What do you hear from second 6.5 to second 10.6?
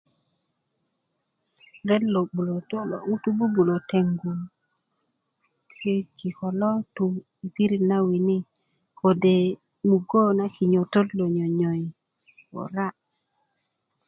lo tu yi pirit na wini kode mugö na